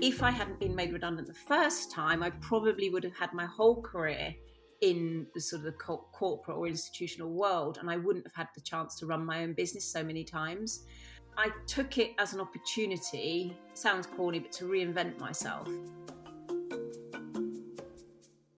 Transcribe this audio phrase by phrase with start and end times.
[0.00, 3.46] if I hadn't been made redundant the first time, I probably would have had my
[3.46, 4.34] whole career
[4.82, 8.60] in the sort of the corporate or institutional world, and I wouldn't have had the
[8.60, 10.84] chance to run my own business so many times.
[11.38, 15.68] I took it as an opportunity, sounds corny, but to reinvent myself.